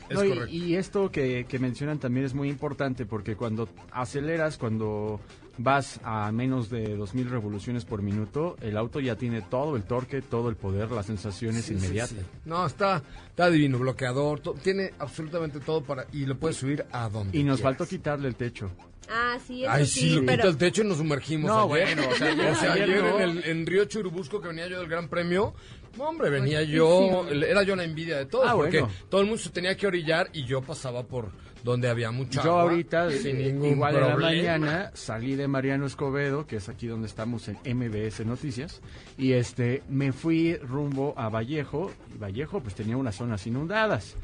[0.09, 0.55] Es No, y- correcto.
[0.55, 5.20] y, esto que, que mencionan también es muy importante porque cuando aceleras, cuando
[5.57, 10.20] vas a menos de 2.000 revoluciones por minuto, el auto ya tiene todo el torque,
[10.20, 12.11] todo el poder, las sensaciones Sí, inmediatas.
[12.18, 12.24] sí.
[12.44, 17.09] No, está, está divino, bloqueador, to- tiene absolutamente todo para y lo puedes subir a
[17.09, 17.76] donde Y nos quieras.
[17.76, 18.70] faltó quitarle el techo.
[19.09, 21.72] Ah, sí, eso Ay, sí, sí, lo quita pero el techo y nos sumergimos No,
[21.74, 21.94] ayer.
[21.94, 23.20] bueno, o sea, ayer- O sea, ayer ayer no.
[23.20, 25.55] en, el, en Río Churubusco, que venía yo del Gran Premio,
[25.97, 28.95] no, hombre, venía yo, era yo la envidia de todos, Ah, porque bueno.
[29.09, 31.30] todo el mundo se tenía que orillar y yo pasaba por
[31.62, 35.49] donde había mucha Yo agua, ahorita, sin eh, ningún igual en la mañana, salí de
[35.49, 38.82] Mariano Escobedo, que es aquí donde estamos en MBS Noticias,
[39.16, 44.16] y este me fui rumbo a Vallejo, y Vallejo pues tenía unas zonas inundadas.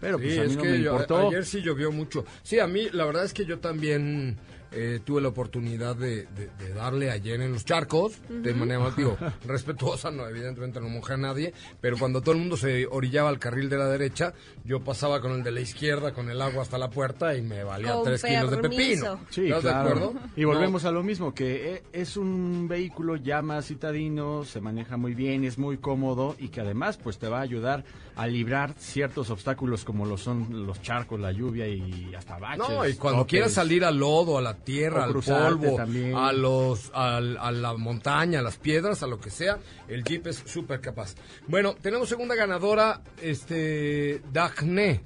[0.00, 1.28] Pero pues a mí es no que me yo- importó.
[1.28, 2.24] ayer sí llovió mucho.
[2.42, 4.36] Sí, a mí la verdad es que yo también
[4.72, 9.16] eh, tuve la oportunidad de, de- de darle ayer en los charcos, de manera, digo,
[9.46, 13.38] respetuosa, no, evidentemente no mojé a nadie, pero cuando todo el mundo se orillaba al
[13.38, 16.78] carril de la derecha, yo pasaba con el de la izquierda, con el agua hasta
[16.78, 19.20] la puerta y me valía Con tres kilos de pepino.
[19.30, 19.88] Sí, ¿Estás claro.
[19.88, 20.14] de acuerdo?
[20.36, 24.96] Y volvemos a lo mismo, que e- es un vehículo ya más citadino, se maneja
[24.96, 27.84] muy bien, es muy cómodo y que además pues te va a ayudar
[28.16, 32.68] a librar ciertos obstáculos como lo son los charcos, la lluvia y hasta baches.
[32.68, 33.30] No, y cuando topes.
[33.30, 36.14] quieras salir al lodo, a la tierra, O al polvo, también.
[36.14, 40.26] a los, al- a la montaña, a las piedras, a lo que sea, el Jeep
[40.26, 41.14] es súper capaz.
[41.46, 45.00] Bueno, tenemos segunda ganadora, este, Daphne.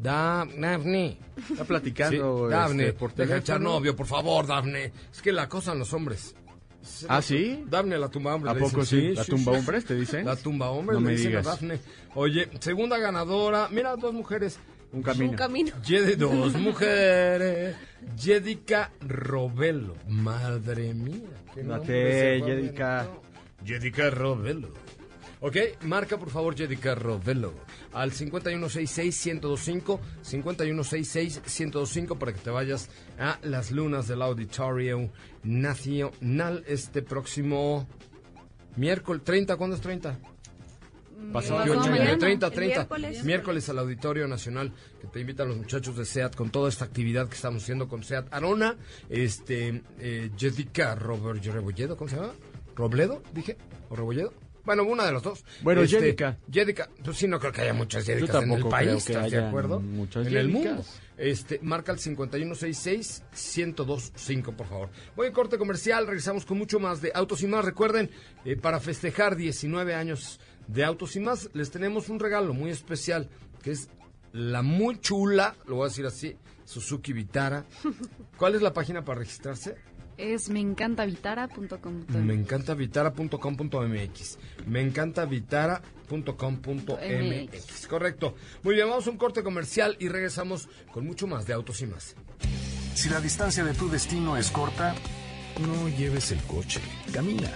[0.00, 1.18] Da- Daphne.
[1.50, 4.92] Está platicando Sí, Daphne, este, por deja de echar novio, por favor, Daphne.
[5.12, 6.34] Es que la acosan los hombres.
[7.08, 7.64] ¿Ah, sí?
[7.66, 8.54] Daphne, la tumba hombres.
[8.54, 9.00] ¿A poco dicen.
[9.00, 9.14] sí?
[9.14, 10.26] ¿La tumba hombres te dicen?
[10.26, 11.44] La tumba hombres No me dicen a digas.
[11.46, 11.80] Daphne.
[12.14, 13.68] Oye, segunda ganadora.
[13.70, 14.58] Mira, dos mujeres.
[14.94, 15.30] Un camino.
[15.30, 15.72] un camino.
[15.82, 17.76] Yedi- dos mujeres.
[18.16, 19.94] Yedica Robelo.
[20.08, 21.28] Madre mía.
[21.56, 22.38] Yedica.
[22.38, 23.22] inventó.
[23.64, 24.68] Yedica Robelo.
[25.40, 27.52] Ok, marca por favor Yedica Robelo
[27.92, 32.88] al 5166-1025, 5166-1025 para que te vayas
[33.18, 35.10] a las lunas del Auditorio
[35.42, 37.86] Nacional este próximo
[38.76, 40.18] miércoles 30, ¿cuándo es 30?
[41.32, 42.18] Pasado Pasado Yo, mañana.
[42.18, 42.76] 30, El 30.
[42.78, 43.24] miércoles.
[43.24, 47.28] Miércoles al Auditorio Nacional, que te invitan los muchachos de SEAT con toda esta actividad
[47.28, 48.76] que estamos haciendo con SEAT Arona,
[49.08, 52.32] este, eh, Jessica Robert Rebolledo, ¿cómo se llama?
[52.76, 53.22] ¿Robledo?
[53.32, 53.56] Dije,
[53.88, 54.32] o Rebolledo.
[54.64, 55.44] Bueno, una de los dos.
[55.60, 56.38] Bueno, Este, Jedica.
[56.50, 59.30] Jedica, pues sí, no creo que haya muchas Jedicas en el país, creo que ¿estás
[59.30, 59.78] de acuerdo?
[59.80, 60.82] muchas en el mundo.
[61.18, 64.88] Este, marca el 5166-1025, por favor.
[65.16, 67.62] Voy en corte comercial, regresamos con mucho más de Autos y Más.
[67.64, 68.10] Recuerden,
[68.46, 73.28] eh, para festejar 19 años de Autos y Más, les tenemos un regalo muy especial,
[73.62, 73.90] que es
[74.32, 77.66] la muy chula, lo voy a decir así, Suzuki Vitara.
[78.38, 79.76] ¿Cuál es la página para registrarse?
[80.16, 82.06] Es meencantavitara.com.
[82.24, 84.38] Me encanta vitara.com.mx.
[84.66, 87.86] Me encanta vitara.com.mx.
[87.88, 88.36] Correcto.
[88.62, 91.86] Muy bien, vamos a un corte comercial y regresamos con mucho más de Autos y
[91.86, 92.14] Más.
[92.94, 94.94] Si la distancia de tu destino es corta,
[95.60, 96.80] no lleves el coche,
[97.12, 97.50] camina.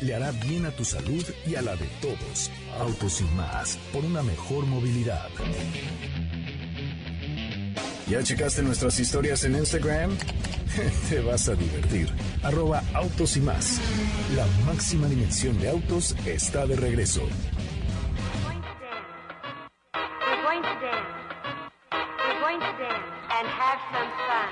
[0.00, 2.50] Le hará bien a tu salud y a la de todos.
[2.78, 5.28] Autos y más, por una mejor movilidad.
[8.08, 10.16] ¿Ya checaste nuestras historias en Instagram?
[11.10, 12.08] te vas a divertir.
[12.42, 13.80] Arroba autos y más.
[14.36, 17.22] La máxima dimensión de autos está de regreso.
[17.22, 17.32] We're
[20.42, 21.06] going to dance.
[21.92, 24.48] We're going to dance and have some fun.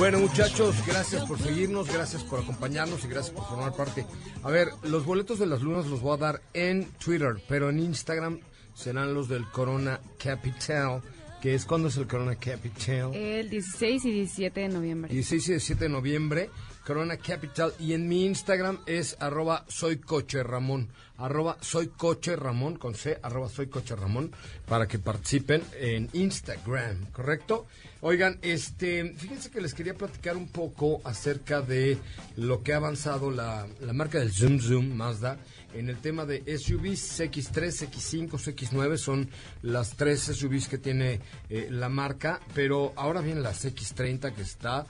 [0.00, 4.06] Bueno, muchachos, gracias por seguirnos, gracias por acompañarnos y gracias por formar parte.
[4.42, 7.80] A ver, los boletos de las lunas los voy a dar en Twitter, pero en
[7.80, 8.40] Instagram
[8.72, 11.02] serán los del Corona Capital,
[11.42, 13.14] que es cuando es el Corona Capital.
[13.14, 15.12] El 16 y 17 de noviembre.
[15.12, 16.50] 16 y 17 de noviembre,
[16.90, 17.72] Corona Capital.
[17.78, 20.88] Y en mi Instagram es arroba soy coche Ramón.
[21.18, 24.32] Arroba soy coche Ramón, con C, arroba soy coche Ramón,
[24.66, 27.68] para que participen en Instagram, ¿correcto?
[28.00, 31.96] Oigan, este, fíjense que les quería platicar un poco acerca de
[32.36, 35.38] lo que ha avanzado la, la marca del Zoom Zoom Mazda
[35.74, 39.30] en el tema de SUVs X3, X5, X9 son
[39.62, 41.20] las tres SUVs que tiene
[41.50, 44.86] eh, la marca, pero ahora viene las X30 que está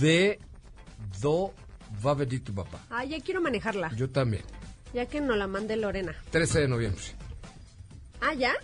[0.00, 0.38] de
[1.20, 1.52] do
[2.04, 2.80] va a venir tu papá.
[2.90, 3.94] Ah, ya quiero manejarla.
[3.96, 4.42] Yo también.
[4.94, 6.14] Ya que nos la mande Lorena.
[6.30, 7.02] 13 de noviembre.
[8.20, 8.54] Ah, ¿ya?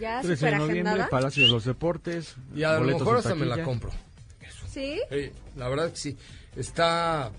[0.00, 1.08] Ya 13 de noviembre, agendada.
[1.08, 2.36] Palacio de los Deportes.
[2.54, 3.90] Y a lo mejor hasta me la compro.
[4.72, 5.00] ¿Sí?
[5.10, 6.16] Sí, la verdad que sí.
[6.54, 7.32] Está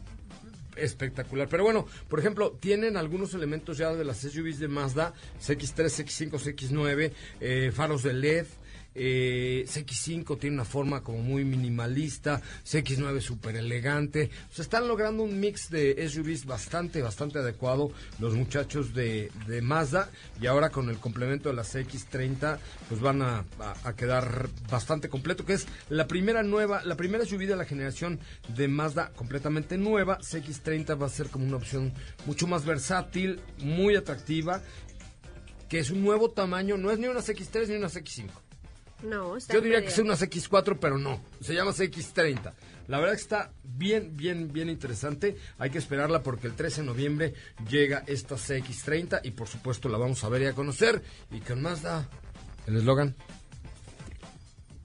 [0.76, 1.48] espectacular.
[1.48, 6.32] Pero bueno, por ejemplo, tienen algunos elementos ya de las SUVs de Mazda, CX3, CX5,
[6.32, 8.46] CX9, eh, faros de LED.
[8.94, 14.30] Eh, CX5 tiene una forma como muy minimalista, CX9 súper elegante.
[14.58, 19.32] O están logrando un mix de SUVs bastante, bastante adecuado los muchachos de,
[19.62, 20.10] Mazda.
[20.42, 22.58] Y ahora con el complemento de la CX30,
[22.90, 23.46] pues van a,
[23.96, 28.20] quedar bastante completo, que es la primera nueva, la primera SUV de la generación
[28.56, 30.20] de Mazda completamente nueva.
[30.20, 31.94] CX30 va a ser como una opción
[32.26, 34.62] mucho más versátil, muy atractiva,
[35.70, 38.51] que es un nuevo tamaño, no es ni una CX3 ni una CX5.
[39.04, 41.22] No, está Yo diría que es una CX4, pero no.
[41.42, 42.54] Se llama CX30.
[42.88, 45.38] La verdad que está bien, bien, bien interesante.
[45.58, 47.34] Hay que esperarla porque el 13 de noviembre
[47.70, 51.02] llega esta CX30 y por supuesto la vamos a ver y a conocer.
[51.32, 52.08] Y con más da
[52.68, 53.16] el eslogan.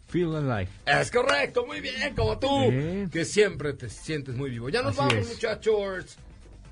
[0.09, 0.71] Feel Alive.
[0.87, 3.11] Es correcto, muy bien, como tú, Bien.
[3.11, 4.69] que siempre te sientes muy vivo.
[4.69, 5.35] Ya nos Así vamos, es.
[5.35, 6.17] muchachos.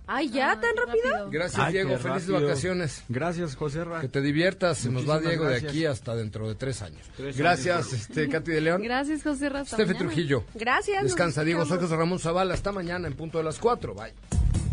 [0.07, 0.59] Ay, ¿ya?
[0.61, 1.31] ¿Tan rápido?
[1.31, 1.97] Gracias, Ay, Diego.
[1.99, 2.43] Felices rápido.
[2.49, 3.03] vacaciones.
[3.09, 4.01] Gracias, José Ra.
[4.03, 4.79] Que te diviertas.
[4.79, 7.01] Se nos va Diego de aquí hasta dentro de tres años.
[7.17, 7.93] Tres gracias, años.
[7.93, 8.83] este, Katy de León.
[8.83, 9.77] Gracias, José Raza.
[9.77, 10.45] Estefe Trujillo.
[10.55, 11.03] Gracias.
[11.05, 11.65] Descansa, Diego.
[11.65, 11.79] Soy.
[11.79, 12.53] José Ramón Zavala.
[12.55, 13.95] Hasta mañana en punto de las 4.
[13.95, 14.13] Bye.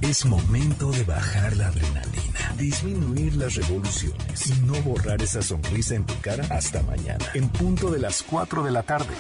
[0.02, 6.08] Es momento de bajar la adrenalina, disminuir las revoluciones y no borrar esa sonrisa en
[6.08, 9.14] tu cara hasta mañana, en punto de las 4 de la tarde,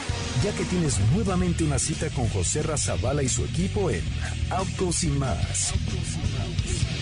[0.44, 4.02] ya que tienes nuevamente una cita con José Razabala y su equipo en
[4.50, 5.72] Autos y más.
[6.02, 7.01] Roads.